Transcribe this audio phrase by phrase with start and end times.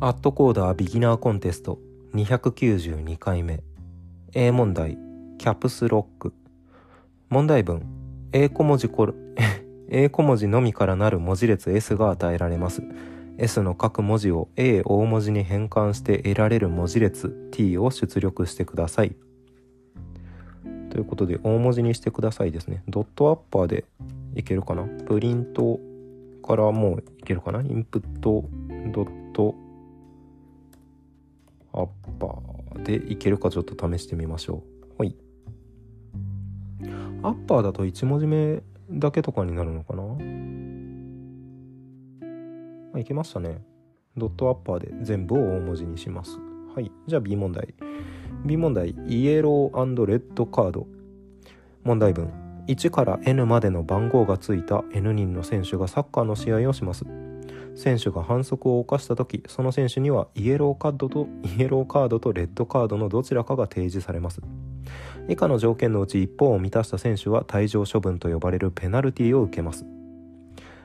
[0.00, 1.80] アットコーダービギナーコンテスト
[2.14, 3.64] 292回目。
[4.32, 4.96] A 問題
[5.38, 6.32] キャプスロック。
[7.30, 7.84] 問題文
[8.32, 9.12] A 小文字こ
[9.88, 12.84] A 小文字のみからなる文字列 S が与えられます。
[13.38, 19.16] S の各文字を A 大文字に変換して得られる文字列 T を出力してください。
[20.90, 22.84] ということで大文字にしてくださいですね。
[22.86, 23.84] ドットアッパーで
[24.36, 24.84] いけるかな？
[24.84, 25.80] プリント
[26.46, 27.62] からもういけるかな？
[27.62, 28.44] インプット
[28.92, 29.56] ドット
[31.80, 31.86] アッ
[32.18, 32.82] パー。
[32.82, 34.62] でいけるかちょっと試してみましょ
[34.98, 35.02] う。
[35.02, 35.16] はい。
[37.22, 40.02] アッパーだと1文字目だけとかになるのかな？
[42.94, 43.62] あいけましたね。
[44.16, 46.38] ドットアッパーで全部を大文字にします。
[46.74, 46.90] はい。
[47.06, 47.74] じゃあ B 問題。
[48.44, 48.94] B 問題。
[49.08, 50.86] イエローレッドカード
[51.84, 52.30] 問題文。
[52.68, 57.04] 1から N までの番号がついた N 人の選手がサッカーの試合をします。
[57.78, 64.42] 選手が反則を犯した時その選手にはイエローカードとイエローカードとレッドカードのどちらかが提示されます。
[65.28, 69.86] 以下の条件のうち一方を満たした選手は退場処分と呼ばれるペナルティを受けます。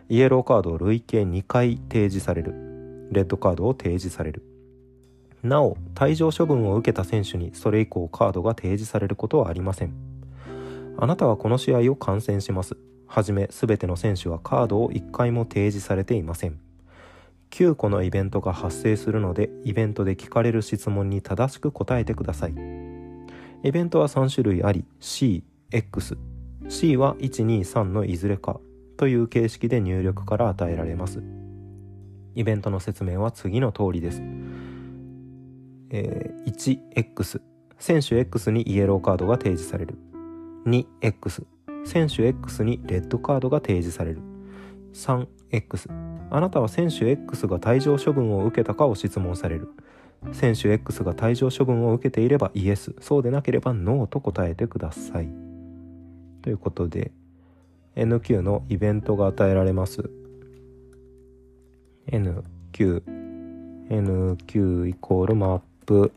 [0.08, 2.54] イエローカードを累計2回提示される。
[3.12, 4.44] レッドカードを提示される。
[5.42, 9.94] なお退場処分を受けた選手にそれ以降カードが提示されることはありません。
[11.00, 12.78] あなたはこの試合を観戦します。
[13.08, 16.62] はじめ全ての選手はカードを1回も提示されていません。
[17.54, 22.56] 9個のイベントが発生するのでイベントで聞かれる質問に正しく答えてください。
[23.64, 26.18] イベントは3種類あり C、X
[26.68, 28.60] C は123のいずれか
[28.98, 31.22] という形式で入力から与えられます。
[32.34, 34.23] イベントの説明は次の通りです、
[35.92, 37.40] えー、1X
[37.78, 39.95] 選手 X にイエローカードが提示される。
[40.66, 41.45] 2X
[41.86, 44.33] 選手 X にレッドカードが提示される。
[44.94, 45.89] 3X
[46.31, 49.69] あなたは選手 X が退場処分を受けたかを質問される。
[50.31, 52.95] 選手 X が退場処分を受けていればイエス。
[52.99, 55.30] そうでなければノーと答えてください。
[56.42, 57.11] ということで
[57.95, 60.09] NQ のイベントが与えられます。
[62.08, 63.23] NQ
[63.89, 66.11] NQ イコールマップ。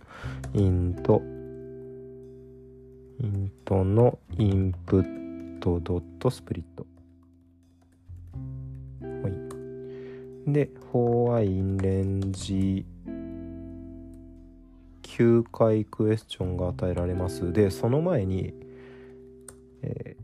[0.55, 1.23] イント。
[3.21, 6.76] イントのインプットドットスプリット。
[10.47, 12.87] でフォアインレンジ
[15.03, 17.53] 9回クエスチョンが与えられます。
[17.53, 18.55] でその前に、
[19.83, 20.17] え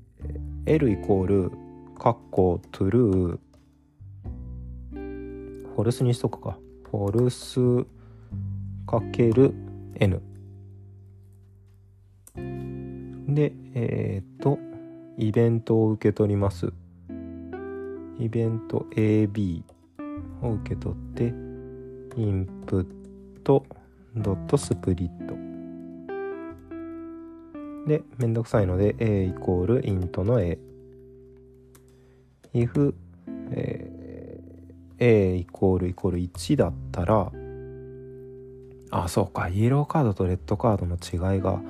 [0.65, 1.53] ー、L イコール
[1.99, 3.38] カッコトゥルー
[4.94, 6.59] フォルスにしとくか。
[6.91, 7.87] フォルス
[8.87, 9.54] かける
[9.94, 10.21] N
[13.27, 14.59] でえっ、ー、と
[15.16, 16.71] イベントを受け取ります。
[18.19, 19.62] イベント AB
[20.42, 21.25] を受け取って
[22.16, 23.64] インプット
[24.14, 25.34] ドットスプリット。
[27.86, 30.58] でめんどくさいので a イコールイントの a
[32.54, 32.94] if、
[33.50, 37.32] えー、a イコールイコール1だったら
[38.91, 41.60] あそうかイエローカードとレッドカードの違いが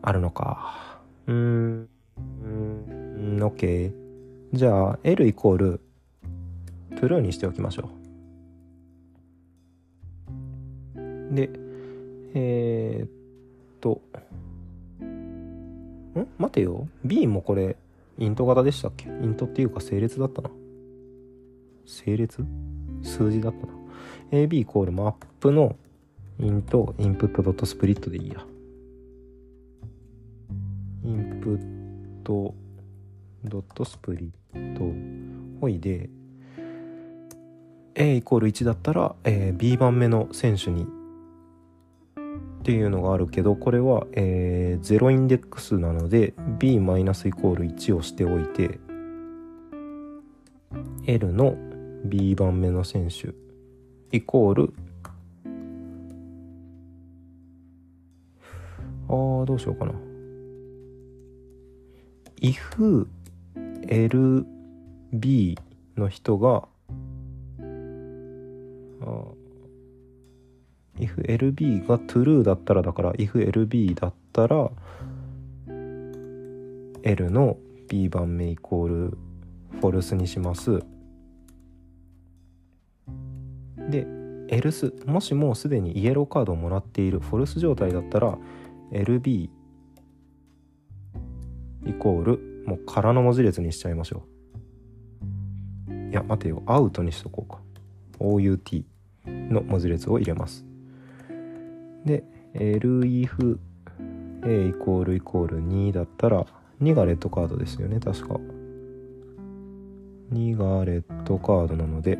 [0.00, 1.00] あるのか。
[1.26, 3.92] うーんうん OK
[4.52, 5.80] じゃあ L イコール
[6.98, 7.90] トゥルーにしておきましょ
[10.96, 11.34] う。
[11.34, 11.48] で
[12.34, 13.10] えー、っ
[13.80, 14.02] と
[15.00, 16.26] ん？
[16.38, 16.88] 待てよ。
[17.04, 17.76] B もこれ
[18.18, 19.06] イント型でしたっけ？
[19.06, 20.50] イントっていうか整列だったな
[21.86, 22.44] 整列？
[23.04, 23.72] 数字だったな
[24.32, 25.76] AB イコールマップの
[26.40, 28.44] イントインプットドットスプリットでいいや。
[31.04, 32.56] インプット
[33.44, 34.82] ドットスプリット。
[35.60, 36.10] ほいで
[38.00, 48.78] A イコール1だったら、えー、B 番目の選手にっていうのがあるけどこれは、えー、0インデックスなので B マイナスイコール1をしておいて
[51.06, 51.56] L の
[52.04, 53.34] B 番目の選手
[54.16, 54.74] イコール
[59.08, 59.92] あーどうしようかな。
[62.40, 63.06] if
[63.88, 65.58] LB
[65.96, 66.68] の人が
[70.98, 74.70] if LB が true だったらだから if LB だったら
[77.02, 77.56] L の
[77.88, 79.18] B 番目イコール
[79.80, 80.82] フォルスにします。
[83.88, 84.06] で
[84.48, 88.36] else もしもうすでにイエローカードをもらっているフォルス状態だったら
[88.92, 89.48] LB
[91.86, 94.24] イコールもう空の文字列にしちゃいましょ
[95.88, 96.10] う。
[96.10, 96.62] いや待てよ。
[96.66, 97.60] アウトにしとこうか。
[98.18, 98.84] OUT
[99.26, 100.67] の文字列を入れます。
[102.04, 102.24] で
[102.54, 103.58] LIF
[104.44, 106.46] A イコールイコール2だったら
[106.80, 108.40] 2がレッドカードですよね確か。
[110.32, 112.18] 2がレッドカードなので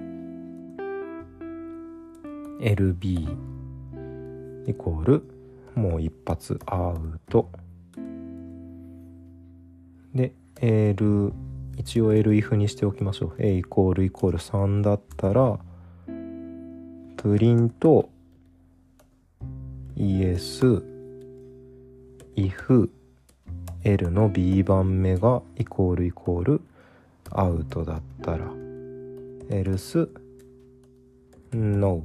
[2.60, 3.36] LB
[4.66, 5.22] イコール
[5.74, 7.50] もう一発アウト。
[10.14, 11.32] で L
[11.76, 13.34] 一応 L if にしておきましょう。
[13.38, 15.60] A イコールイコール3だったら
[17.16, 18.10] プリント
[19.98, 20.80] yes
[22.36, 22.88] if
[23.82, 26.60] L の B 番目がイコールイコール
[27.30, 28.44] アウトだったら
[29.50, 30.08] else
[31.52, 32.04] no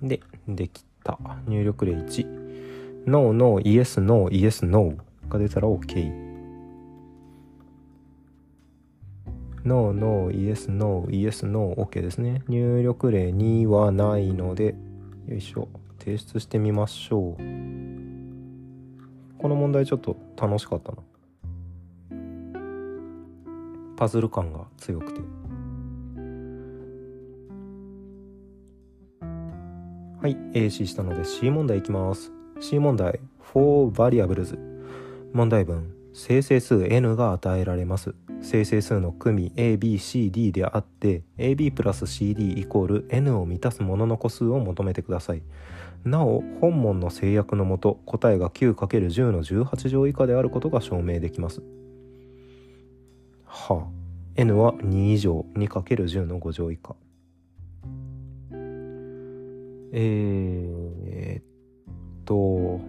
[0.00, 1.18] でできた
[1.48, 4.94] 入力例1 no no yes no yes no
[5.28, 6.08] が出たら OK
[9.64, 14.76] no no yes no yes no OK ですね入力例2はないので
[15.28, 15.68] よいしょ。
[15.98, 17.36] 提出してみましょう。
[19.38, 20.98] この問題ちょっと楽しかったな。
[23.96, 25.20] パズル感が強くて。
[30.20, 32.32] はい AC したので C 問題いきます。
[32.60, 33.20] C 問題。
[33.52, 34.58] 4 variables
[35.34, 35.94] 問題文。
[36.14, 38.14] 生成数 n が与えられます。
[38.40, 45.42] 生成数の組 ABCD であって AB プラス CD イコール n を満たすものの個数を求めてください。
[46.04, 51.62] なお本問の制約のもと答えが 9×10 の18乗以下であることが証明できます。
[53.44, 53.98] はあ。
[54.36, 56.94] N は2以上 2×10 の5乗以下。
[59.90, 61.44] えー、っ
[62.24, 62.80] と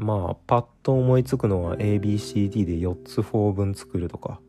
[0.00, 4.40] まあパッと思いつくのは ABCD で4つ4分作るとか。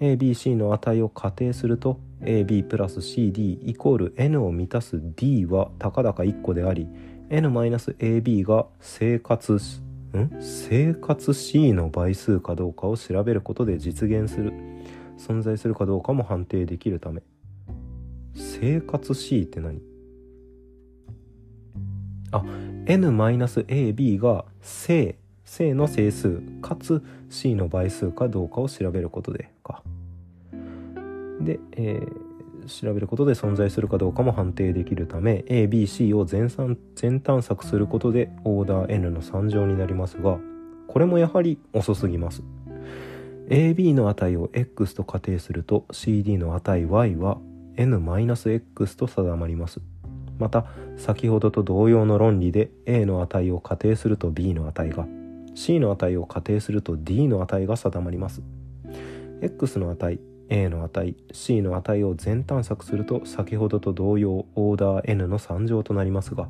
[0.00, 6.88] ABC の値を仮定すると AB プラス CD イコール N を満たす D はたかだか1個であり
[7.28, 9.60] N-AB が生活ん？
[10.40, 14.54] 生活 C の倍数かどうかを調べることで実現する。
[15.18, 17.22] 存在するかどうかも判定できるため。
[18.34, 19.82] 生活 C って何？
[22.32, 22.42] あ
[22.86, 25.18] N-AB が正
[25.54, 29.82] 正の整数かつ C の倍数かどうかを調べることでか。
[31.40, 32.34] で、えー
[32.66, 36.48] 調べることで存在するかどうかも判定できるため ABC を全
[36.94, 40.38] 全探索することでオーダー N の3乗になりますが
[40.88, 42.42] これもやはり遅すぎます。
[43.50, 47.36] AB の値を X と仮定すると CD の値 Y は
[47.76, 49.80] N-X と定まります。
[50.38, 50.64] また
[50.96, 55.06] 先ほどと同様の論理で A の値を仮定すると B の値が
[55.54, 58.42] C の値を仮定すると D の値が定まります。
[59.40, 60.18] X の値
[60.48, 66.48] A の値 C の値を全探索すると先ほどと同様オーダー N の3乗となりますが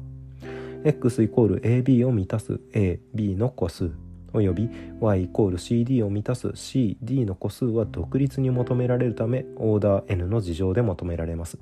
[0.85, 3.91] x イコール ab を満たす ab の個数
[4.35, 4.69] および
[5.01, 11.59] y イコール cd を満たす cd の個数は独立に求められるためオーダー n の事情で求められます。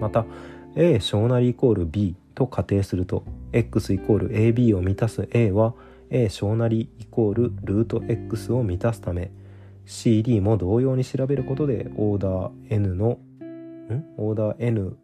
[0.00, 0.26] また
[0.76, 5.74] a 小なりイコール b と仮定すると x イコール ab を満たす a は
[6.10, 9.30] a 小なりイコールルート x を満たすため
[9.86, 14.04] CD も同様に調べることでオーダー n のん？
[14.16, 14.96] オーダー n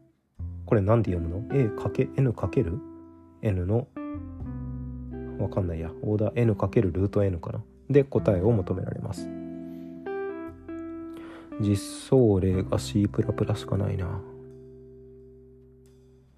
[0.65, 2.79] これ何で読むの ?a かけ n かける
[3.43, 3.87] ？N の
[5.39, 5.91] わかんないや。
[6.03, 7.63] オーダー n かけるルート n かな。
[7.89, 9.29] で答えを求められます。
[11.61, 11.77] 実
[12.09, 14.21] 装例が C++ しかないな。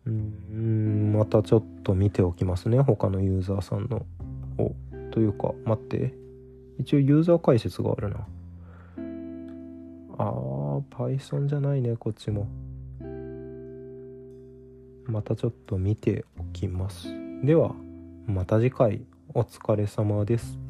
[0.07, 2.81] うんまたちょっと見ておきますね。
[2.81, 4.07] 他のユーザーさんの。
[4.59, 4.75] お
[5.11, 6.15] というか待って。
[6.79, 8.27] 一応ユーザー解説があるな。
[10.19, 12.49] あー Python じゃないねこっちも。
[15.07, 17.09] またちょっと見ておきます。
[17.43, 17.75] では
[18.27, 19.03] また次回。
[19.35, 20.68] お疲れ様です。